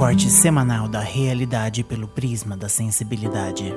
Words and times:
recorte 0.00 0.30
semanal 0.30 0.88
da 0.88 1.00
realidade 1.00 1.84
pelo 1.84 2.08
prisma 2.08 2.56
da 2.56 2.70
sensibilidade. 2.70 3.70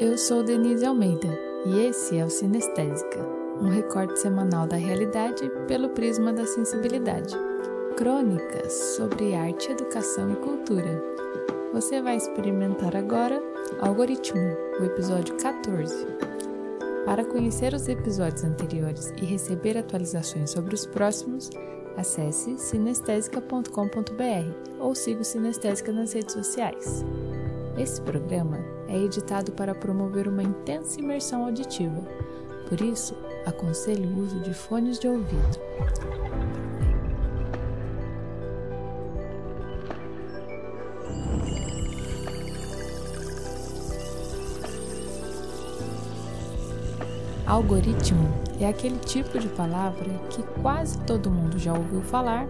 Eu 0.00 0.16
sou 0.16 0.42
Denise 0.42 0.86
Almeida 0.86 1.28
e 1.66 1.78
esse 1.80 2.16
é 2.16 2.24
o 2.24 2.30
Sinestésica, 2.30 3.18
um 3.60 3.68
recorte 3.68 4.18
semanal 4.18 4.66
da 4.66 4.76
realidade 4.76 5.46
pelo 5.68 5.90
prisma 5.90 6.32
da 6.32 6.46
sensibilidade. 6.46 7.36
Crônicas 7.98 8.72
sobre 8.96 9.34
arte, 9.34 9.70
educação 9.70 10.32
e 10.32 10.36
cultura. 10.36 11.04
Você 11.74 12.00
vai 12.00 12.16
experimentar 12.16 12.96
agora 12.96 13.42
Algoritmo, 13.82 14.56
o 14.80 14.84
episódio 14.84 15.36
14. 15.36 16.06
Para 17.04 17.26
conhecer 17.26 17.74
os 17.74 17.86
episódios 17.88 18.42
anteriores 18.42 19.12
e 19.20 19.26
receber 19.26 19.76
atualizações 19.76 20.50
sobre 20.50 20.74
os 20.74 20.86
próximos, 20.86 21.50
Acesse 21.96 22.58
sinestesica.com.br 22.58 24.78
ou 24.78 24.94
siga 24.94 25.20
o 25.20 25.24
Sinestésica 25.24 25.92
nas 25.92 26.12
redes 26.12 26.32
sociais. 26.32 27.04
Esse 27.78 28.00
programa 28.00 28.58
é 28.88 28.96
editado 28.96 29.52
para 29.52 29.74
promover 29.74 30.28
uma 30.28 30.42
intensa 30.42 31.00
imersão 31.00 31.44
auditiva, 31.44 32.02
por 32.70 32.80
isso, 32.80 33.16
aconselho 33.44 34.08
o 34.08 34.20
uso 34.20 34.38
de 34.38 34.54
fones 34.54 35.00
de 35.00 35.08
ouvido. 35.08 35.58
Algoritmo 47.50 48.28
é 48.60 48.68
aquele 48.68 48.96
tipo 48.98 49.36
de 49.36 49.48
palavra 49.48 50.08
que 50.30 50.40
quase 50.62 50.96
todo 51.00 51.32
mundo 51.32 51.58
já 51.58 51.74
ouviu 51.74 52.00
falar, 52.00 52.46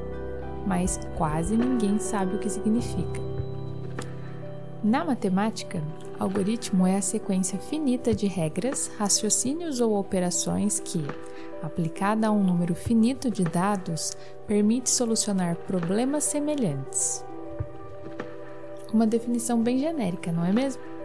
mas 0.66 1.00
quase 1.16 1.56
ninguém 1.56 1.98
sabe 1.98 2.36
o 2.36 2.38
que 2.38 2.50
significa. 2.50 3.18
Na 4.84 5.02
matemática, 5.02 5.82
algoritmo 6.18 6.86
é 6.86 6.98
a 6.98 7.00
sequência 7.00 7.58
finita 7.58 8.14
de 8.14 8.26
regras, 8.26 8.90
raciocínios 8.98 9.80
ou 9.80 9.98
operações 9.98 10.78
que, 10.78 11.02
aplicada 11.62 12.26
a 12.26 12.30
um 12.30 12.44
número 12.44 12.74
finito 12.74 13.30
de 13.30 13.42
dados, 13.42 14.12
permite 14.46 14.90
solucionar 14.90 15.56
problemas 15.56 16.24
semelhantes. 16.24 17.24
Uma 18.92 19.06
definição 19.06 19.62
bem 19.62 19.78
genérica, 19.78 20.30
não 20.30 20.44
é 20.44 20.52
mesmo? 20.52 20.99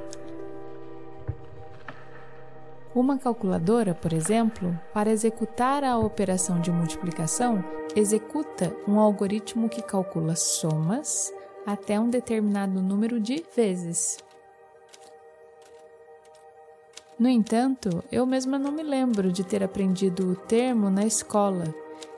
Uma 2.96 3.18
calculadora, 3.18 3.94
por 3.94 4.14
exemplo, 4.14 4.80
para 4.94 5.12
executar 5.12 5.84
a 5.84 5.98
operação 6.00 6.62
de 6.62 6.72
multiplicação, 6.72 7.62
executa 7.94 8.74
um 8.88 8.98
algoritmo 8.98 9.68
que 9.68 9.82
calcula 9.82 10.34
somas 10.34 11.34
até 11.66 12.00
um 12.00 12.10
determinado 12.10 12.82
número 12.82 13.20
de 13.20 13.44
vezes. 13.54 14.18
No 17.20 17.28
entanto, 17.28 18.02
eu 18.10 18.26
mesma 18.26 18.58
não 18.58 18.72
me 18.72 18.82
lembro 18.82 19.30
de 19.30 19.44
ter 19.44 19.62
aprendido 19.62 20.32
o 20.32 20.36
termo 20.38 20.90
na 20.90 21.06
escola 21.06 21.76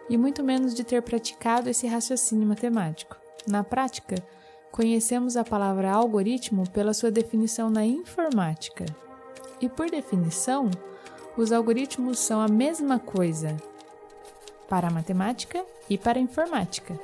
e 0.08 0.16
muito 0.16 0.44
menos 0.44 0.76
de 0.76 0.84
ter 0.84 1.02
praticado 1.02 1.72
esse 1.72 1.88
raciocínio 1.88 2.48
matemático. 2.48 3.18
Na 3.48 3.64
prática, 3.64 4.16
conhecemos 4.72 5.38
a 5.38 5.44
palavra 5.44 5.92
algoritmo 5.92 6.70
pela 6.70 6.94
sua 6.94 7.10
definição 7.10 7.68
na 7.68 7.84
informática, 7.84 8.86
e 9.62 9.70
por 9.70 9.90
definição, 9.90 10.70
os 11.36 11.52
algoritmos 11.52 12.20
são 12.20 12.42
a 12.42 12.48
mesma 12.48 13.00
coisa 13.00 13.56
para 14.68 14.88
a 14.88 14.92
matemática 14.92 15.64
e 15.90 15.98
para 15.98 16.20
a 16.20 16.22
informática. 16.22 17.00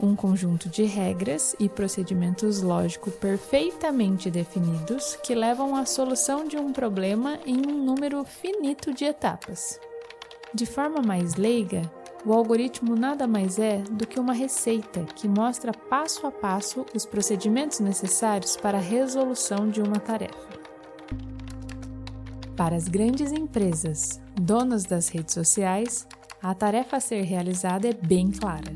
Um 0.00 0.16
conjunto 0.16 0.68
de 0.68 0.84
regras 0.84 1.54
e 1.60 1.68
procedimentos 1.68 2.62
lógicos 2.62 3.14
perfeitamente 3.14 4.30
definidos 4.30 5.16
que 5.22 5.34
levam 5.34 5.76
à 5.76 5.86
solução 5.86 6.46
de 6.46 6.56
um 6.56 6.72
problema 6.72 7.38
em 7.46 7.58
um 7.66 7.84
número 7.84 8.24
finito 8.24 8.92
de 8.92 9.04
etapas. 9.04 9.78
De 10.52 10.66
forma 10.66 11.00
mais 11.00 11.34
leiga, 11.34 11.82
o 12.26 12.32
algoritmo 12.32 12.96
nada 12.96 13.26
mais 13.26 13.58
é 13.58 13.78
do 13.90 14.06
que 14.06 14.18
uma 14.18 14.32
receita 14.32 15.04
que 15.14 15.28
mostra 15.28 15.72
passo 15.72 16.26
a 16.26 16.30
passo 16.30 16.86
os 16.94 17.04
procedimentos 17.04 17.80
necessários 17.80 18.56
para 18.56 18.78
a 18.78 18.80
resolução 18.80 19.68
de 19.68 19.82
uma 19.82 20.00
tarefa. 20.00 20.63
Para 22.56 22.76
as 22.76 22.86
grandes 22.86 23.32
empresas, 23.32 24.20
donas 24.40 24.84
das 24.84 25.08
redes 25.08 25.34
sociais, 25.34 26.06
a 26.40 26.54
tarefa 26.54 26.98
a 26.98 27.00
ser 27.00 27.22
realizada 27.22 27.88
é 27.88 27.92
bem 27.92 28.30
clara. 28.30 28.72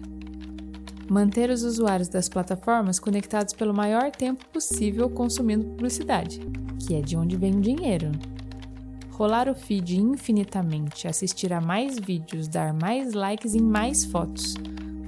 Manter 1.09 1.49
os 1.49 1.63
usuários 1.63 2.09
das 2.09 2.29
plataformas 2.29 2.99
conectados 2.99 3.55
pelo 3.55 3.73
maior 3.73 4.11
tempo 4.11 4.45
possível 4.47 5.09
consumindo 5.09 5.65
publicidade, 5.65 6.41
que 6.85 6.97
é 6.97 7.01
de 7.01 7.17
onde 7.17 7.37
vem 7.37 7.55
o 7.55 7.61
dinheiro. 7.61 8.11
Rolar 9.13 9.49
o 9.49 9.55
feed 9.55 9.97
infinitamente, 9.97 11.07
assistir 11.07 11.53
a 11.53 11.61
mais 11.61 12.01
vídeos, 12.01 12.49
dar 12.49 12.75
mais 12.75 13.15
likes 13.15 13.55
em 13.55 13.63
mais 13.63 14.05
fotos, 14.05 14.55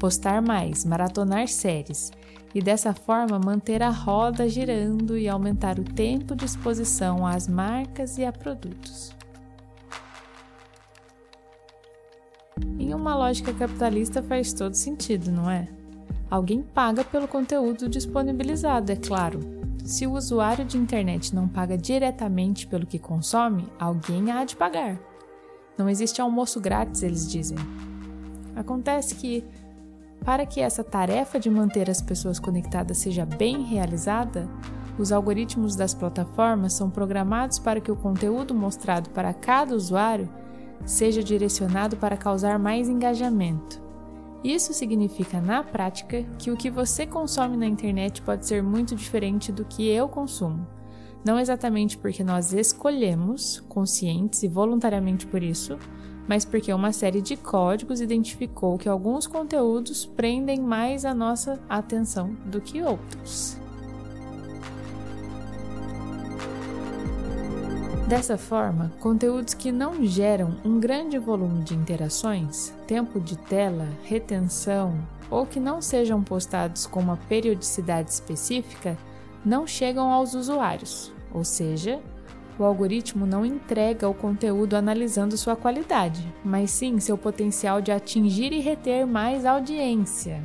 postar 0.00 0.40
mais, 0.40 0.84
maratonar 0.84 1.46
séries 1.46 2.10
e 2.54 2.60
dessa 2.60 2.92
forma 2.92 3.38
manter 3.38 3.82
a 3.82 3.90
roda 3.90 4.48
girando 4.48 5.16
e 5.16 5.28
aumentar 5.28 5.78
o 5.78 5.84
tempo 5.84 6.34
de 6.34 6.46
exposição 6.46 7.24
às 7.24 7.46
marcas 7.46 8.18
e 8.18 8.24
a 8.24 8.32
produtos. 8.32 9.14
Em 12.78 12.94
uma 12.94 13.14
lógica 13.14 13.52
capitalista 13.52 14.22
faz 14.22 14.52
todo 14.52 14.74
sentido, 14.74 15.30
não 15.30 15.48
é? 15.48 15.68
Alguém 16.30 16.62
paga 16.62 17.04
pelo 17.04 17.28
conteúdo 17.28 17.88
disponibilizado, 17.88 18.90
é 18.90 18.96
claro. 18.96 19.40
Se 19.84 20.06
o 20.06 20.12
usuário 20.12 20.64
de 20.64 20.78
internet 20.78 21.34
não 21.34 21.46
paga 21.46 21.76
diretamente 21.76 22.66
pelo 22.66 22.86
que 22.86 22.98
consome, 22.98 23.66
alguém 23.78 24.30
há 24.30 24.44
de 24.44 24.56
pagar. 24.56 24.98
Não 25.76 25.88
existe 25.88 26.20
almoço 26.20 26.60
grátis, 26.60 27.02
eles 27.02 27.28
dizem. 27.30 27.58
Acontece 28.54 29.14
que 29.14 29.44
para 30.24 30.44
que 30.46 30.60
essa 30.60 30.84
tarefa 30.84 31.38
de 31.38 31.50
manter 31.50 31.90
as 31.90 32.00
pessoas 32.00 32.38
conectadas 32.38 32.98
seja 32.98 33.24
bem 33.24 33.62
realizada, 33.62 34.48
os 34.98 35.12
algoritmos 35.12 35.76
das 35.76 35.94
plataformas 35.94 36.74
são 36.74 36.90
programados 36.90 37.58
para 37.58 37.80
que 37.80 37.90
o 37.90 37.96
conteúdo 37.96 38.54
mostrado 38.54 39.10
para 39.10 39.32
cada 39.32 39.74
usuário 39.74 40.28
seja 40.84 41.22
direcionado 41.22 41.96
para 41.96 42.16
causar 42.16 42.58
mais 42.58 42.88
engajamento. 42.88 43.80
Isso 44.42 44.72
significa, 44.72 45.40
na 45.40 45.62
prática, 45.62 46.22
que 46.38 46.50
o 46.50 46.56
que 46.56 46.70
você 46.70 47.06
consome 47.06 47.56
na 47.56 47.66
internet 47.66 48.22
pode 48.22 48.46
ser 48.46 48.62
muito 48.62 48.94
diferente 48.94 49.52
do 49.52 49.64
que 49.64 49.86
eu 49.86 50.08
consumo. 50.08 50.66
Não 51.22 51.38
exatamente 51.38 51.98
porque 51.98 52.24
nós 52.24 52.54
escolhemos, 52.54 53.60
conscientes 53.68 54.42
e 54.42 54.48
voluntariamente 54.48 55.26
por 55.26 55.42
isso, 55.42 55.78
mas 56.30 56.44
porque 56.44 56.72
uma 56.72 56.92
série 56.92 57.20
de 57.20 57.36
códigos 57.36 58.00
identificou 58.00 58.78
que 58.78 58.88
alguns 58.88 59.26
conteúdos 59.26 60.06
prendem 60.06 60.60
mais 60.60 61.04
a 61.04 61.12
nossa 61.12 61.58
atenção 61.68 62.32
do 62.46 62.60
que 62.60 62.80
outros. 62.80 63.56
Dessa 68.06 68.38
forma, 68.38 68.92
conteúdos 69.00 69.54
que 69.54 69.72
não 69.72 70.04
geram 70.06 70.56
um 70.64 70.78
grande 70.78 71.18
volume 71.18 71.64
de 71.64 71.74
interações, 71.74 72.72
tempo 72.86 73.18
de 73.18 73.36
tela, 73.36 73.88
retenção 74.04 74.94
ou 75.28 75.44
que 75.44 75.58
não 75.58 75.82
sejam 75.82 76.22
postados 76.22 76.86
com 76.86 77.00
uma 77.00 77.16
periodicidade 77.16 78.08
específica 78.08 78.96
não 79.44 79.66
chegam 79.66 80.12
aos 80.12 80.34
usuários, 80.34 81.12
ou 81.34 81.42
seja, 81.42 82.00
o 82.62 82.66
algoritmo 82.66 83.26
não 83.26 83.44
entrega 83.44 84.08
o 84.08 84.14
conteúdo 84.14 84.74
analisando 84.74 85.36
sua 85.36 85.56
qualidade, 85.56 86.22
mas 86.44 86.70
sim 86.70 87.00
seu 87.00 87.16
potencial 87.16 87.80
de 87.80 87.90
atingir 87.90 88.52
e 88.52 88.60
reter 88.60 89.06
mais 89.06 89.46
audiência. 89.46 90.42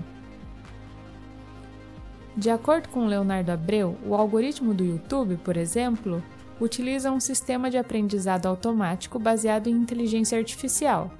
De 2.38 2.50
acordo 2.50 2.88
com 2.90 3.06
Leonardo 3.06 3.52
Abreu, 3.52 3.98
o 4.06 4.16
algoritmo 4.16 4.74
do 4.74 4.84
YouTube, 4.84 5.38
por 5.38 5.58
exemplo, 5.58 6.24
utiliza 6.60 7.12
um 7.12 7.20
sistema 7.20 7.70
de 7.70 7.78
aprendizado 7.78 8.46
automático 8.46 9.20
baseado 9.20 9.68
em 9.68 9.74
inteligência 9.74 10.38
artificial 10.38 11.12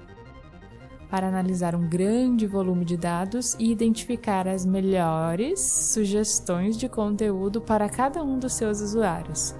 para 1.10 1.28
analisar 1.28 1.74
um 1.74 1.88
grande 1.88 2.46
volume 2.46 2.84
de 2.84 2.96
dados 2.96 3.54
e 3.60 3.70
identificar 3.70 4.48
as 4.48 4.66
melhores 4.66 5.60
sugestões 5.60 6.76
de 6.76 6.88
conteúdo 6.88 7.60
para 7.60 7.88
cada 7.88 8.24
um 8.24 8.38
dos 8.38 8.54
seus 8.54 8.80
usuários 8.80 9.54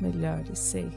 melhores, 0.00 0.58
sei. 0.58 0.90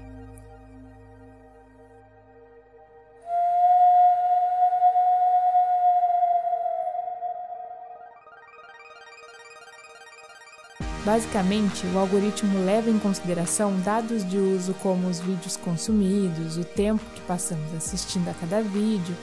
Basicamente, 11.05 11.87
o 11.87 11.97
algoritmo 11.97 12.63
leva 12.65 12.89
em 12.89 12.99
consideração 12.99 13.79
dados 13.79 14.23
de 14.23 14.37
uso 14.37 14.75
como 14.75 15.07
os 15.07 15.19
vídeos 15.19 15.57
consumidos, 15.57 16.57
o 16.57 16.63
tempo 16.63 17.03
que 17.15 17.21
passamos 17.21 17.73
assistindo 17.73 18.27
a 18.27 18.33
cada 18.33 18.61
vídeo, 18.61 19.15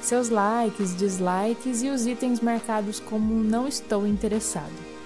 seus 0.00 0.30
likes, 0.30 0.96
dislikes 0.96 1.82
e 1.82 1.90
os 1.90 2.06
itens 2.06 2.40
marcados 2.40 2.98
como 2.98 3.34
não 3.34 3.68
estou 3.68 4.06
interessado. 4.06 4.97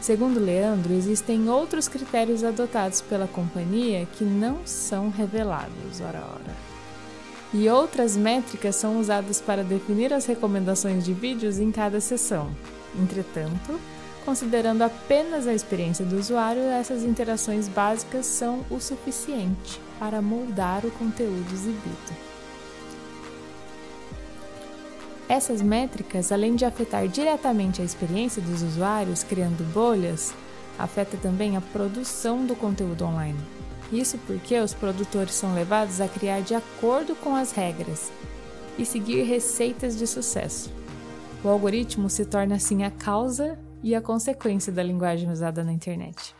Segundo 0.00 0.38
Leandro, 0.38 0.92
existem 0.92 1.48
outros 1.48 1.88
critérios 1.88 2.44
adotados 2.44 3.00
pela 3.00 3.26
companhia 3.26 4.06
que 4.16 4.24
não 4.24 4.58
são 4.64 5.10
revelados, 5.10 6.00
ora 6.00 6.20
ora. 6.20 6.68
E 7.52 7.68
outras 7.68 8.16
métricas 8.16 8.76
são 8.76 9.00
usadas 9.00 9.40
para 9.40 9.64
definir 9.64 10.12
as 10.12 10.26
recomendações 10.26 11.04
de 11.04 11.12
vídeos 11.12 11.58
em 11.58 11.72
cada 11.72 12.00
sessão. 12.00 12.50
Entretanto, 12.98 13.80
considerando 14.24 14.82
apenas 14.82 15.46
a 15.46 15.54
experiência 15.54 16.04
do 16.04 16.18
usuário, 16.18 16.62
essas 16.62 17.02
interações 17.02 17.66
básicas 17.66 18.26
são 18.26 18.64
o 18.70 18.78
suficiente 18.78 19.80
para 19.98 20.22
moldar 20.22 20.84
o 20.86 20.90
conteúdo 20.92 21.52
exibido. 21.52 22.28
Essas 25.28 25.60
métricas, 25.60 26.32
além 26.32 26.56
de 26.56 26.64
afetar 26.64 27.06
diretamente 27.06 27.82
a 27.82 27.84
experiência 27.84 28.40
dos 28.40 28.62
usuários, 28.62 29.22
criando 29.22 29.62
bolhas, 29.74 30.32
afeta 30.78 31.18
também 31.18 31.54
a 31.54 31.60
produção 31.60 32.46
do 32.46 32.56
conteúdo 32.56 33.04
online. 33.04 33.38
Isso 33.92 34.16
porque 34.26 34.58
os 34.58 34.72
produtores 34.72 35.34
são 35.34 35.54
levados 35.54 36.00
a 36.00 36.08
criar 36.08 36.40
de 36.40 36.54
acordo 36.54 37.14
com 37.14 37.34
as 37.34 37.52
regras 37.52 38.10
e 38.78 38.86
seguir 38.86 39.22
receitas 39.24 39.98
de 39.98 40.06
sucesso. 40.06 40.72
O 41.44 41.48
algoritmo 41.48 42.08
se 42.08 42.24
torna 42.24 42.54
assim 42.54 42.82
a 42.82 42.90
causa 42.90 43.58
e 43.82 43.94
a 43.94 44.00
consequência 44.00 44.72
da 44.72 44.82
linguagem 44.82 45.30
usada 45.30 45.62
na 45.62 45.72
internet. 45.72 46.34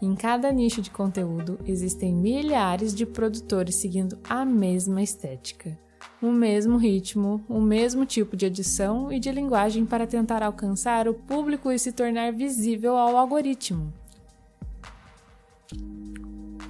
Em 0.00 0.14
cada 0.14 0.52
nicho 0.52 0.80
de 0.80 0.90
conteúdo 0.90 1.58
existem 1.64 2.14
milhares 2.14 2.94
de 2.94 3.04
produtores 3.04 3.76
seguindo 3.76 4.16
a 4.28 4.44
mesma 4.44 5.02
estética 5.02 5.76
o 6.20 6.30
mesmo 6.32 6.76
ritmo, 6.76 7.44
o 7.48 7.60
mesmo 7.60 8.06
tipo 8.06 8.36
de 8.36 8.46
edição 8.46 9.12
e 9.12 9.20
de 9.20 9.30
linguagem 9.30 9.84
para 9.84 10.06
tentar 10.06 10.42
alcançar 10.42 11.08
o 11.08 11.14
público 11.14 11.70
e 11.70 11.78
se 11.78 11.92
tornar 11.92 12.32
visível 12.32 12.96
ao 12.96 13.16
algoritmo. 13.16 13.92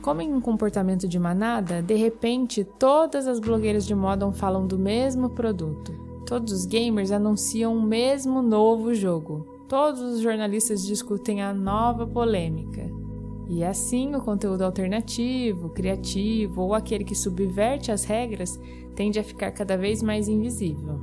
Como 0.03 0.23
em 0.23 0.33
um 0.33 0.41
comportamento 0.41 1.09
de 1.09 1.19
manada, 1.19 1.83
de 1.83 1.95
repente 1.95 2.65
todas 2.79 3.27
as 3.27 3.41
blogueiras 3.41 3.85
de 3.87 3.95
moda 3.95 4.31
falam 4.33 4.67
do 4.67 4.79
mesmo 4.79 5.31
produto. 5.31 5.93
Todos 6.27 6.53
os 6.53 6.67
gamers 6.67 7.11
anunciam 7.11 7.77
o 7.77 7.83
mesmo 7.83 8.43
novo 8.43 8.95
jogo. 8.95 9.65
Todos 9.69 10.01
os 10.01 10.21
jornalistas 10.21 10.85
discutem 10.85 11.43
a 11.43 11.53
nova 11.53 12.07
polêmica. 12.07 12.96
E 13.49 13.63
assim, 13.63 14.15
o 14.15 14.21
conteúdo 14.21 14.63
alternativo, 14.63 15.69
criativo 15.71 16.63
ou 16.63 16.75
aquele 16.75 17.05
que 17.05 17.15
subverte 17.15 17.93
as 17.93 18.05
regras 18.05 18.59
tende 18.95 19.19
a 19.19 19.25
ficar 19.25 19.53
cada 19.53 19.77
vez 19.77 20.03
mais 20.03 20.29
invisível. 20.29 20.99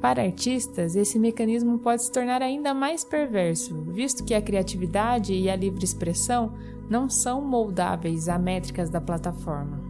Para 0.00 0.22
artistas, 0.22 0.94
esse 0.94 1.18
mecanismo 1.18 1.78
pode 1.80 2.04
se 2.04 2.12
tornar 2.12 2.40
ainda 2.40 2.72
mais 2.72 3.02
perverso, 3.02 3.74
visto 3.82 4.24
que 4.24 4.32
a 4.32 4.40
criatividade 4.40 5.34
e 5.34 5.50
a 5.50 5.56
livre 5.56 5.84
expressão 5.84 6.52
não 6.88 7.10
são 7.10 7.42
moldáveis 7.42 8.28
a 8.28 8.38
métricas 8.38 8.88
da 8.88 9.00
plataforma. 9.00 9.80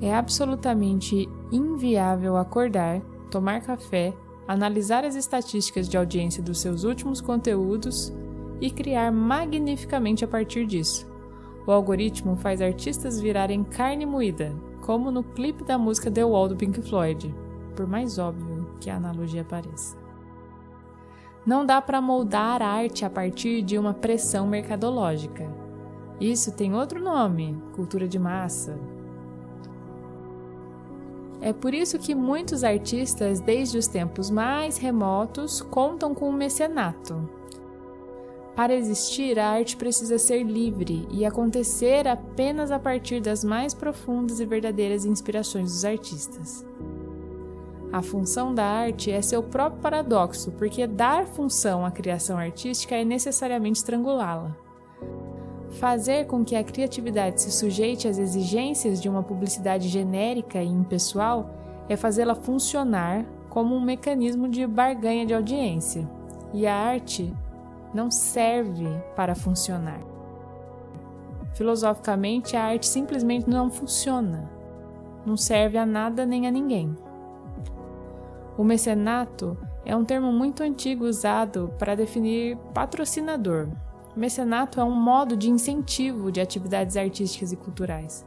É 0.00 0.14
absolutamente 0.14 1.28
inviável 1.52 2.38
acordar, 2.38 3.02
tomar 3.30 3.60
café, 3.60 4.14
analisar 4.46 5.04
as 5.04 5.14
estatísticas 5.14 5.88
de 5.88 5.96
audiência 5.96 6.42
dos 6.42 6.60
seus 6.60 6.84
últimos 6.84 7.20
conteúdos 7.20 8.12
e 8.60 8.70
criar 8.70 9.10
magnificamente 9.10 10.24
a 10.24 10.28
partir 10.28 10.66
disso. 10.66 11.10
O 11.66 11.72
algoritmo 11.72 12.36
faz 12.36 12.60
artistas 12.60 13.20
virarem 13.20 13.62
carne 13.62 14.04
moída, 14.04 14.54
como 14.80 15.10
no 15.10 15.22
clipe 15.22 15.64
da 15.64 15.78
música 15.78 16.10
The 16.10 16.24
Wall 16.24 16.48
do 16.48 16.56
Pink 16.56 16.80
Floyd, 16.82 17.34
por 17.76 17.86
mais 17.86 18.18
óbvio 18.18 18.74
que 18.80 18.90
a 18.90 18.96
analogia 18.96 19.44
pareça. 19.44 19.96
Não 21.46 21.64
dá 21.64 21.80
para 21.80 22.00
moldar 22.00 22.60
a 22.60 22.66
arte 22.66 23.04
a 23.04 23.10
partir 23.10 23.62
de 23.62 23.78
uma 23.78 23.94
pressão 23.94 24.46
mercadológica. 24.46 25.48
Isso 26.20 26.52
tem 26.52 26.74
outro 26.74 27.02
nome, 27.02 27.56
cultura 27.74 28.06
de 28.06 28.18
massa, 28.18 28.78
é 31.40 31.52
por 31.52 31.72
isso 31.72 31.98
que 31.98 32.14
muitos 32.14 32.62
artistas, 32.62 33.40
desde 33.40 33.78
os 33.78 33.86
tempos 33.86 34.30
mais 34.30 34.76
remotos, 34.76 35.60
contam 35.60 36.14
com 36.14 36.28
o 36.28 36.32
mecenato. 36.32 37.28
Para 38.54 38.74
existir, 38.74 39.38
a 39.38 39.48
arte 39.48 39.76
precisa 39.76 40.18
ser 40.18 40.42
livre 40.42 41.08
e 41.10 41.24
acontecer 41.24 42.06
apenas 42.06 42.70
a 42.70 42.78
partir 42.78 43.20
das 43.20 43.42
mais 43.42 43.72
profundas 43.72 44.38
e 44.38 44.44
verdadeiras 44.44 45.06
inspirações 45.06 45.72
dos 45.72 45.84
artistas. 45.84 46.66
A 47.92 48.02
função 48.02 48.54
da 48.54 48.64
arte 48.64 49.10
é 49.10 49.22
seu 49.22 49.42
próprio 49.42 49.80
paradoxo, 49.80 50.52
porque 50.52 50.86
dar 50.86 51.26
função 51.26 51.84
à 51.86 51.90
criação 51.90 52.38
artística 52.38 52.94
é 52.94 53.04
necessariamente 53.04 53.78
estrangulá-la. 53.78 54.56
Fazer 55.70 56.26
com 56.26 56.44
que 56.44 56.56
a 56.56 56.64
criatividade 56.64 57.40
se 57.40 57.52
sujeite 57.52 58.08
às 58.08 58.18
exigências 58.18 59.00
de 59.00 59.08
uma 59.08 59.22
publicidade 59.22 59.88
genérica 59.88 60.60
e 60.62 60.66
impessoal 60.68 61.50
é 61.88 61.96
fazê-la 61.96 62.34
funcionar 62.34 63.24
como 63.48 63.74
um 63.74 63.80
mecanismo 63.80 64.48
de 64.48 64.66
barganha 64.66 65.24
de 65.24 65.32
audiência. 65.32 66.08
E 66.52 66.66
a 66.66 66.74
arte 66.74 67.32
não 67.94 68.10
serve 68.10 68.88
para 69.14 69.34
funcionar. 69.34 70.00
Filosoficamente, 71.54 72.56
a 72.56 72.64
arte 72.64 72.86
simplesmente 72.86 73.48
não 73.48 73.70
funciona. 73.70 74.50
Não 75.24 75.36
serve 75.36 75.78
a 75.78 75.86
nada 75.86 76.26
nem 76.26 76.46
a 76.46 76.50
ninguém. 76.50 76.96
O 78.56 78.64
mecenato 78.64 79.56
é 79.84 79.94
um 79.94 80.04
termo 80.04 80.32
muito 80.32 80.62
antigo 80.62 81.04
usado 81.04 81.72
para 81.78 81.94
definir 81.94 82.56
patrocinador, 82.74 83.68
Mecenato 84.20 84.78
é 84.78 84.84
um 84.84 84.90
modo 84.90 85.34
de 85.34 85.48
incentivo 85.48 86.30
de 86.30 86.42
atividades 86.42 86.94
artísticas 86.94 87.52
e 87.52 87.56
culturais. 87.56 88.26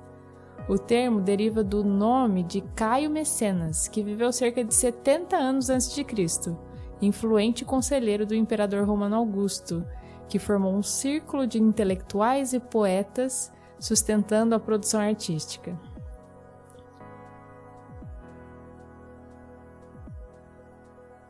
O 0.68 0.75
termo 0.75 1.22
deriva 1.22 1.63
do 1.63 1.84
nome 1.84 2.42
de 2.42 2.62
Caio 2.75 3.12
Mecenas, 3.12 3.88
que 3.88 4.01
viveu 4.01 4.34
cerca 4.34 4.63
de 4.63 4.74
70 4.74 5.36
anos 5.36 5.69
antes 5.69 5.94
de 5.94 6.04
Cristo, 6.04 6.57
influente 7.00 7.63
conselheiro 7.63 8.25
do 8.25 8.34
imperador 8.34 8.88
romano 8.88 9.18
Augusto, 9.18 9.86
que 10.28 10.40
formou 10.40 10.74
um 10.74 10.81
círculo 10.81 11.45
de 11.45 11.62
intelectuais 11.62 12.53
e 12.53 12.60
poetas 12.60 13.51
sustentando 13.79 14.56
a 14.56 14.60
produção 14.60 15.00
artística. 15.00 15.79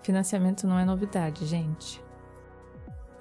Financiamento 0.02 0.66
não 0.66 0.80
é 0.80 0.86
novidade, 0.86 1.46
gente 1.46 2.03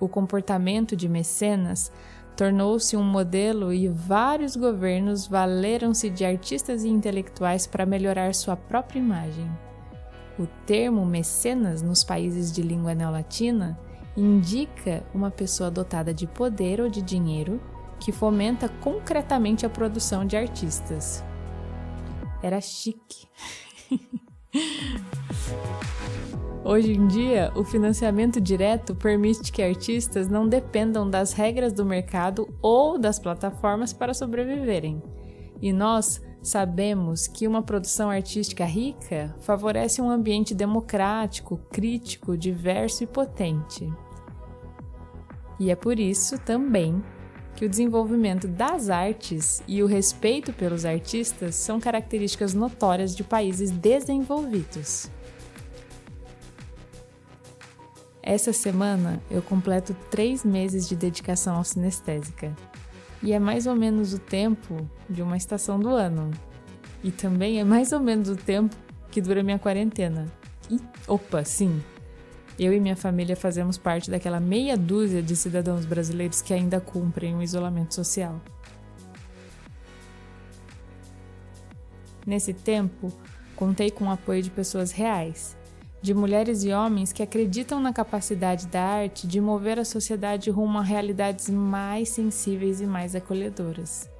o 0.02 0.08
comportamento 0.08 0.96
de 0.96 1.08
mecenas 1.08 1.92
tornou-se 2.36 2.96
um 2.96 3.04
modelo 3.04 3.72
e 3.72 3.86
vários 3.86 4.56
governos 4.56 5.28
valeram-se 5.28 6.10
de 6.10 6.24
artistas 6.24 6.82
e 6.82 6.88
intelectuais 6.88 7.68
para 7.68 7.86
melhorar 7.86 8.34
sua 8.34 8.56
própria 8.56 8.98
imagem. 8.98 9.48
O 10.36 10.44
termo 10.66 11.06
mecenas 11.06 11.82
nos 11.82 12.02
países 12.02 12.50
de 12.50 12.62
língua 12.62 12.96
neolatina 12.96 13.78
indica 14.16 15.04
uma 15.14 15.30
pessoa 15.30 15.70
dotada 15.70 16.12
de 16.12 16.26
poder 16.26 16.80
ou 16.80 16.88
de 16.88 17.00
dinheiro 17.00 17.60
que 18.00 18.10
fomenta 18.10 18.68
concretamente 18.68 19.64
a 19.64 19.70
produção 19.70 20.26
de 20.26 20.36
artistas. 20.36 21.22
Era 22.42 22.60
chique. 22.60 23.28
Hoje 26.64 26.92
em 26.92 27.08
dia, 27.08 27.50
o 27.56 27.64
financiamento 27.64 28.40
direto 28.40 28.94
permite 28.94 29.50
que 29.50 29.60
artistas 29.60 30.28
não 30.28 30.48
dependam 30.48 31.10
das 31.10 31.32
regras 31.32 31.72
do 31.72 31.84
mercado 31.84 32.48
ou 32.62 32.96
das 32.96 33.18
plataformas 33.18 33.92
para 33.92 34.14
sobreviverem. 34.14 35.02
E 35.60 35.72
nós 35.72 36.22
sabemos 36.40 37.26
que 37.26 37.48
uma 37.48 37.62
produção 37.62 38.10
artística 38.10 38.64
rica 38.64 39.34
favorece 39.40 40.00
um 40.00 40.08
ambiente 40.08 40.54
democrático, 40.54 41.58
crítico, 41.68 42.36
diverso 42.36 43.02
e 43.02 43.08
potente. 43.08 43.92
E 45.58 45.68
é 45.68 45.74
por 45.74 45.98
isso 45.98 46.38
também 46.38 47.02
que 47.56 47.64
o 47.64 47.68
desenvolvimento 47.68 48.46
das 48.46 48.88
artes 48.88 49.60
e 49.66 49.82
o 49.82 49.86
respeito 49.86 50.52
pelos 50.52 50.84
artistas 50.84 51.56
são 51.56 51.80
características 51.80 52.54
notórias 52.54 53.16
de 53.16 53.24
países 53.24 53.72
desenvolvidos. 53.72 55.10
Essa 58.22 58.52
semana 58.52 59.20
eu 59.28 59.42
completo 59.42 59.96
três 60.08 60.44
meses 60.44 60.88
de 60.88 60.94
dedicação 60.94 61.56
ao 61.56 61.64
sinestésica. 61.64 62.54
E 63.20 63.32
é 63.32 63.38
mais 63.38 63.66
ou 63.66 63.74
menos 63.74 64.14
o 64.14 64.18
tempo 64.18 64.88
de 65.10 65.22
uma 65.22 65.36
estação 65.36 65.78
do 65.78 65.88
ano. 65.88 66.30
E 67.02 67.10
também 67.10 67.58
é 67.58 67.64
mais 67.64 67.90
ou 67.90 67.98
menos 67.98 68.28
o 68.28 68.36
tempo 68.36 68.76
que 69.10 69.20
dura 69.20 69.42
minha 69.42 69.58
quarentena. 69.58 70.26
E, 70.70 70.80
opa, 71.08 71.44
sim! 71.44 71.82
Eu 72.56 72.72
e 72.72 72.78
minha 72.78 72.94
família 72.94 73.34
fazemos 73.34 73.76
parte 73.76 74.08
daquela 74.08 74.38
meia 74.38 74.76
dúzia 74.76 75.20
de 75.20 75.34
cidadãos 75.34 75.84
brasileiros 75.84 76.40
que 76.40 76.54
ainda 76.54 76.80
cumprem 76.80 77.34
o 77.34 77.42
isolamento 77.42 77.92
social. 77.92 78.40
Nesse 82.24 82.52
tempo, 82.54 83.12
contei 83.56 83.90
com 83.90 84.04
o 84.04 84.10
apoio 84.10 84.42
de 84.42 84.50
pessoas 84.50 84.92
reais, 84.92 85.56
de 86.02 86.12
mulheres 86.12 86.64
e 86.64 86.72
homens 86.72 87.12
que 87.12 87.22
acreditam 87.22 87.80
na 87.80 87.92
capacidade 87.92 88.66
da 88.66 88.82
arte 88.82 89.24
de 89.24 89.40
mover 89.40 89.78
a 89.78 89.84
sociedade 89.84 90.50
rumo 90.50 90.78
a 90.78 90.82
realidades 90.82 91.48
mais 91.48 92.08
sensíveis 92.08 92.80
e 92.80 92.86
mais 92.86 93.14
acolhedoras. 93.14 94.10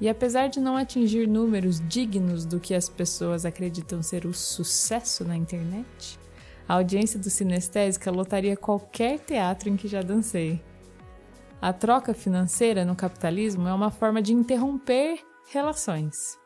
E 0.00 0.08
apesar 0.08 0.48
de 0.48 0.58
não 0.58 0.78
atingir 0.78 1.28
números 1.28 1.78
dignos 1.86 2.46
do 2.46 2.58
que 2.58 2.74
as 2.74 2.88
pessoas 2.88 3.44
acreditam 3.44 4.02
ser 4.02 4.24
o 4.24 4.32
sucesso 4.32 5.22
na 5.22 5.36
internet, 5.36 6.18
a 6.66 6.74
audiência 6.74 7.18
do 7.18 7.28
Sinestésica 7.28 8.10
lotaria 8.10 8.56
qualquer 8.56 9.18
teatro 9.18 9.68
em 9.68 9.76
que 9.76 9.88
já 9.88 10.00
dancei. 10.00 10.62
A 11.60 11.74
troca 11.74 12.14
financeira 12.14 12.82
no 12.82 12.96
capitalismo 12.96 13.68
é 13.68 13.74
uma 13.74 13.90
forma 13.90 14.22
de 14.22 14.32
interromper 14.32 15.20
relações. 15.50 16.38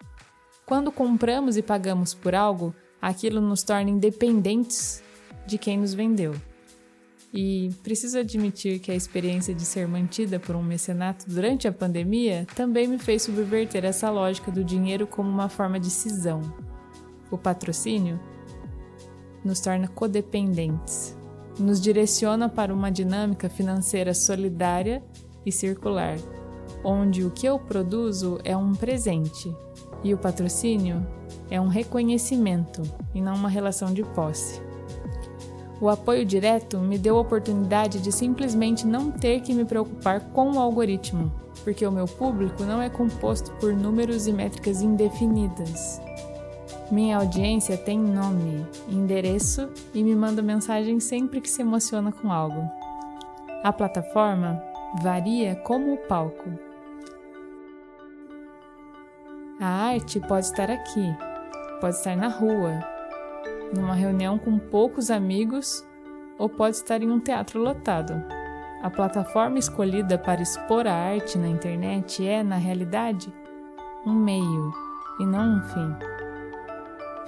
Quando 0.67 0.91
compramos 0.91 1.57
e 1.57 1.63
pagamos 1.63 2.13
por 2.13 2.35
algo, 2.35 2.75
aquilo 3.05 3.39
nos 3.39 3.63
torna 3.63 3.91
independentes 3.91 5.03
de 5.47 5.59
quem 5.59 5.79
nos 5.79 5.93
vendeu. 5.93 6.35
E 7.33 7.71
preciso 7.83 8.19
admitir 8.19 8.79
que 8.79 8.91
a 8.91 8.95
experiência 8.95 9.55
de 9.55 9.65
ser 9.65 9.87
mantida 9.87 10.41
por 10.41 10.57
um 10.57 10.63
mecenato 10.63 11.27
durante 11.29 11.69
a 11.69 11.73
pandemia 11.73 12.47
também 12.55 12.89
me 12.89 12.99
fez 12.99 13.23
subverter 13.23 13.85
essa 13.85 14.09
lógica 14.09 14.51
do 14.51 14.65
dinheiro 14.65 15.07
como 15.07 15.29
uma 15.29 15.51
forma 15.51 15.79
de 15.79 15.91
cisão. 15.91 16.41
O 17.31 17.37
patrocínio 17.37 18.19
nos 19.45 19.61
torna 19.61 19.87
codependentes, 19.87 21.15
nos 21.59 21.83
direciona 21.83 22.49
para 22.49 22.73
uma 22.73 22.91
dinâmica 22.91 23.51
financeira 23.51 24.15
solidária 24.15 25.03
e 25.45 25.53
circular, 25.53 26.17
onde 26.83 27.23
o 27.23 27.31
que 27.31 27.47
eu 27.47 27.59
produzo 27.59 28.39
é 28.45 28.57
um 28.57 28.73
presente 28.73 29.55
e 30.05 30.13
o 30.13 30.19
patrocínio 30.19 31.05
é 31.51 31.61
um 31.61 31.67
reconhecimento 31.67 32.83
e 33.15 33.21
não 33.21 33.35
uma 33.35 33.49
relação 33.49 33.93
de 33.93 34.03
posse. 34.03 34.61
O 35.81 35.89
apoio 35.89 36.25
direto 36.25 36.79
me 36.79 36.97
deu 36.97 37.17
a 37.17 37.21
oportunidade 37.21 38.01
de 38.01 38.13
simplesmente 38.13 38.87
não 38.87 39.11
ter 39.11 39.41
que 39.41 39.53
me 39.53 39.65
preocupar 39.65 40.21
com 40.33 40.53
o 40.53 40.59
algoritmo, 40.61 41.33
porque 41.65 41.87
o 41.87 41.93
meu 41.93 42.07
público 42.07 42.63
não 42.63 42.81
é 42.81 42.89
composto 42.89 43.51
por 43.53 43.73
números 43.73 44.27
e 44.27 44.33
métricas 44.33 44.83
indefinidas. 44.83 46.01
Minha 46.91 47.17
audiência 47.17 47.77
tem 47.77 47.99
nome, 47.99 48.65
endereço 48.89 49.69
e 49.93 50.05
me 50.05 50.15
manda 50.15 50.43
mensagem 50.43 51.01
sempre 51.01 51.41
que 51.41 51.51
se 51.51 51.63
emociona 51.63 52.13
com 52.13 52.31
algo. 52.31 52.63
A 53.63 53.73
plataforma 53.73 54.63
varia 55.03 55.57
como 55.57 55.95
o 55.95 55.97
palco. 55.97 56.51
A 59.61 59.67
arte 59.67 60.19
pode 60.19 60.47
estar 60.47 60.69
aqui, 60.69 61.17
pode 61.81 61.95
estar 61.95 62.17
na 62.17 62.27
rua, 62.27 62.85
numa 63.73 63.95
reunião 63.95 64.37
com 64.37 64.59
poucos 64.59 65.13
amigos 65.13 65.87
ou 66.37 66.49
pode 66.49 66.77
estar 66.77 67.01
em 67.01 67.09
um 67.09 67.21
teatro 67.21 67.61
lotado. 67.61 68.21
A 68.83 68.91
plataforma 68.91 69.61
escolhida 69.61 70.19
para 70.19 70.43
expor 70.43 70.89
a 70.89 70.93
arte 70.93 71.39
na 71.39 71.47
internet 71.47 72.27
é, 72.27 72.43
na 72.43 72.57
realidade, 72.57 73.33
um 74.05 74.13
meio 74.13 74.73
e 75.21 75.25
não 75.25 75.59
um 75.59 75.63
fim. 75.63 75.97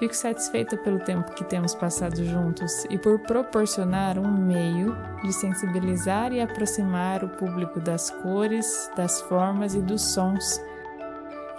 Fico 0.00 0.14
satisfeita 0.14 0.76
pelo 0.76 0.98
tempo 0.98 1.32
que 1.32 1.44
temos 1.44 1.76
passado 1.76 2.24
juntos 2.24 2.84
e 2.90 2.98
por 2.98 3.20
proporcionar 3.20 4.18
um 4.18 4.30
meio 4.30 4.96
de 5.22 5.32
sensibilizar 5.32 6.32
e 6.32 6.40
aproximar 6.40 7.22
o 7.22 7.28
público 7.28 7.78
das 7.78 8.10
cores, 8.10 8.90
das 8.96 9.20
formas 9.22 9.74
e 9.76 9.80
dos 9.80 10.02
sons 10.02 10.60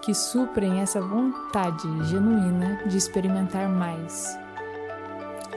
que 0.08 0.16
suprem 0.16 0.80
essa 0.80 1.02
vontade 1.02 1.86
genuína 2.06 2.82
de 2.86 2.96
experimentar 2.96 3.68
mais, 3.68 4.40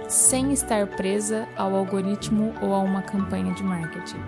sem 0.09 0.53
estar 0.53 0.89
presa 0.89 1.47
ao 1.57 1.73
algoritmo 1.73 2.53
ou 2.61 2.75
a 2.75 2.81
uma 2.81 3.01
campanha 3.01 3.55
de 3.55 3.63
marketing. 3.63 4.19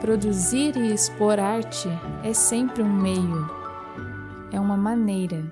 Produzir 0.00 0.76
e 0.76 0.92
expor 0.92 1.38
arte 1.38 1.88
é 2.24 2.32
sempre 2.32 2.82
um 2.82 2.92
meio, 2.92 3.48
é 4.50 4.58
uma 4.58 4.76
maneira, 4.76 5.44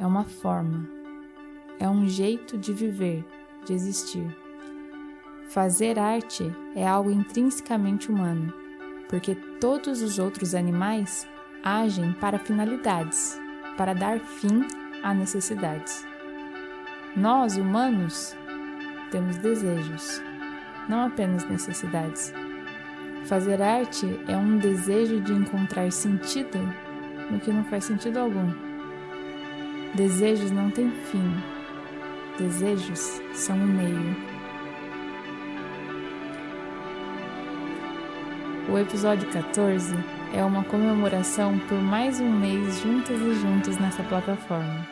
é 0.00 0.04
uma 0.04 0.24
forma, 0.24 0.88
é 1.78 1.88
um 1.88 2.08
jeito 2.08 2.58
de 2.58 2.72
viver, 2.72 3.24
de 3.64 3.74
existir. 3.74 4.26
Fazer 5.50 6.00
arte 6.00 6.52
é 6.74 6.84
algo 6.84 7.12
intrinsecamente 7.12 8.10
humano 8.10 8.52
porque 9.12 9.36
todos 9.62 10.02
os 10.02 10.18
outros 10.18 10.56
animais 10.56 11.24
agem 11.62 12.12
para 12.14 12.36
finalidades, 12.36 13.40
para 13.76 13.94
dar 13.94 14.18
fim 14.18 14.66
a 15.04 15.14
necessidades. 15.14 16.04
Nós, 17.16 17.56
humanos, 17.56 18.36
temos 19.12 19.36
desejos, 19.36 20.20
não 20.88 21.06
apenas 21.06 21.48
necessidades. 21.48 22.34
Fazer 23.26 23.62
arte 23.62 24.04
é 24.26 24.36
um 24.36 24.58
desejo 24.58 25.20
de 25.20 25.32
encontrar 25.32 25.92
sentido 25.92 26.58
no 27.30 27.38
que 27.38 27.52
não 27.52 27.62
faz 27.62 27.84
sentido 27.84 28.18
algum. 28.18 28.52
Desejos 29.94 30.50
não 30.50 30.72
têm 30.72 30.90
fim, 30.90 31.36
desejos 32.36 33.20
são 33.32 33.56
um 33.56 33.66
meio. 33.66 34.31
O 38.72 38.78
episódio 38.78 39.28
14 39.28 39.94
é 40.32 40.42
uma 40.42 40.64
comemoração 40.64 41.58
por 41.68 41.76
mais 41.76 42.18
um 42.20 42.32
mês 42.32 42.80
juntas 42.80 43.20
e 43.20 43.34
juntos 43.34 43.76
nessa 43.76 44.02
plataforma. 44.02 44.88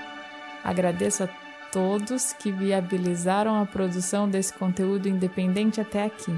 Agradeço 0.62 1.24
a 1.24 1.28
todos 1.72 2.34
que 2.34 2.52
viabilizaram 2.52 3.58
a 3.58 3.64
produção 3.64 4.28
desse 4.28 4.52
conteúdo 4.52 5.08
independente 5.08 5.80
até 5.80 6.04
aqui. 6.04 6.30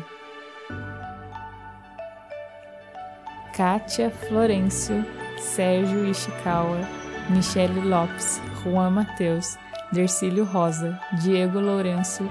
Kátia 3.57 4.09
Florencio, 4.09 5.05
Sérgio 5.37 6.07
Ishikawa, 6.07 6.89
Michele 7.29 7.81
Lopes, 7.81 8.41
Juan 8.63 8.91
Mateus, 8.91 9.59
Dercílio 9.91 10.45
Rosa, 10.45 10.97
Diego 11.21 11.59
Lourenço, 11.59 12.23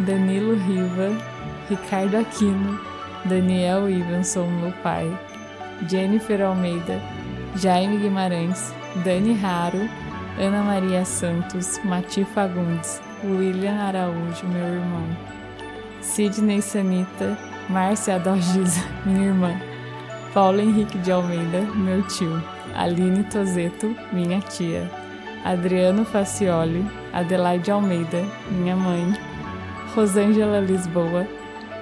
Danilo 0.00 0.54
Riva, 0.54 1.16
Ricardo 1.66 2.18
Aquino, 2.18 2.99
Daniel 3.24 3.88
Ivanson, 3.88 4.46
meu 4.46 4.72
pai, 4.82 5.10
Jennifer 5.88 6.42
Almeida, 6.42 7.00
Jaime 7.56 7.98
Guimarães, 7.98 8.74
Dani 9.04 9.34
Raro, 9.34 9.88
Ana 10.38 10.62
Maria 10.62 11.04
Santos, 11.04 11.78
Mati 11.84 12.24
Fagundes, 12.24 13.00
William 13.22 13.74
Araújo, 13.74 14.46
meu 14.46 14.66
irmão, 14.66 15.04
Sidney 16.00 16.62
Sanita, 16.62 17.36
Márcia 17.68 18.16
Adalgisa, 18.16 18.82
minha 19.04 19.26
irmã, 19.26 19.54
Paulo 20.32 20.60
Henrique 20.60 20.98
de 20.98 21.12
Almeida, 21.12 21.60
meu 21.74 22.02
tio, 22.02 22.42
Aline 22.74 23.24
Tozeto, 23.24 23.94
minha 24.12 24.40
tia, 24.40 24.90
Adriano 25.44 26.04
Facioli, 26.04 26.84
Adelaide 27.12 27.70
Almeida, 27.70 28.24
minha 28.50 28.76
mãe, 28.76 29.12
Rosângela 29.94 30.60
Lisboa, 30.60 31.26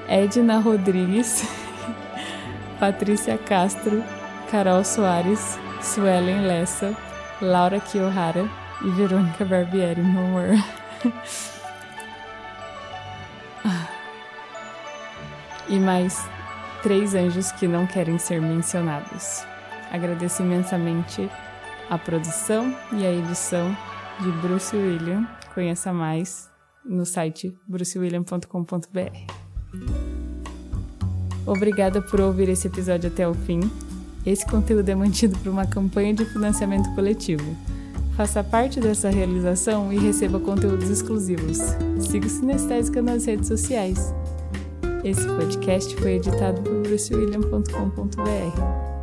Edna 0.08 0.58
Rodrigues, 0.58 1.44
Patrícia 2.80 3.36
Castro, 3.36 4.02
Carol 4.50 4.82
Soares, 4.82 5.58
Suelen 5.82 6.46
Lessa, 6.46 6.96
Laura 7.40 7.78
Kiyohara 7.78 8.48
e 8.82 8.90
Verônica 8.90 9.44
Barbieri, 9.44 10.02
meu 10.02 10.24
amor. 10.24 10.48
e 15.68 15.78
mais 15.78 16.26
três 16.82 17.14
anjos 17.14 17.52
que 17.52 17.68
não 17.68 17.86
querem 17.86 18.18
ser 18.18 18.40
mencionados. 18.40 19.44
Agradeço 19.92 20.42
imensamente 20.42 21.30
a 21.90 21.98
produção 21.98 22.74
e 22.92 23.04
a 23.04 23.12
edição 23.12 23.76
de 24.20 24.30
Bruce 24.32 24.74
William. 24.76 25.26
Conheça 25.54 25.92
mais 25.92 26.50
no 26.84 27.04
site 27.04 27.54
brucewilliam.com.br. 27.66 29.37
Obrigada 31.46 32.02
por 32.02 32.20
ouvir 32.20 32.48
esse 32.48 32.66
episódio 32.66 33.08
até 33.08 33.28
o 33.28 33.34
fim. 33.34 33.60
Esse 34.26 34.44
conteúdo 34.44 34.88
é 34.88 34.94
mantido 34.94 35.38
por 35.38 35.48
uma 35.48 35.66
campanha 35.66 36.12
de 36.12 36.24
financiamento 36.26 36.92
coletivo. 36.94 37.56
Faça 38.16 38.42
parte 38.42 38.80
dessa 38.80 39.08
realização 39.08 39.92
e 39.92 39.98
receba 39.98 40.40
conteúdos 40.40 40.90
exclusivos. 40.90 41.58
Siga 42.00 42.26
o 42.26 42.30
Sinestésica 42.30 43.00
nas 43.00 43.24
redes 43.24 43.48
sociais. 43.48 44.12
Esse 45.04 45.26
podcast 45.26 45.94
foi 45.96 46.16
editado 46.16 46.60
por 46.62 46.82
brucewilliam.com.br. 46.82 48.97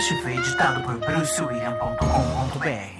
podcast 0.00 0.22
foi 0.22 0.36
editado 0.36 0.82
por 0.82 0.98
brucewilliam.com.br. 0.98 2.99